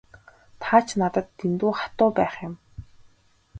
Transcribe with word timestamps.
Та 0.63 0.75
ч 0.85 0.95
надад 1.01 1.27
дэндүү 1.37 1.71
хатуу 1.81 2.09
байх 2.17 2.35
юм. 2.47 2.53